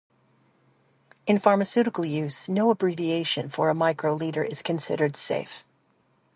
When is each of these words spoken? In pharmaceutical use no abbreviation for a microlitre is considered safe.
In 1.27 1.37
pharmaceutical 1.37 2.03
use 2.05 2.49
no 2.49 2.71
abbreviation 2.71 3.49
for 3.49 3.69
a 3.69 3.75
microlitre 3.75 4.47
is 4.49 4.63
considered 4.63 5.15
safe. 5.15 5.63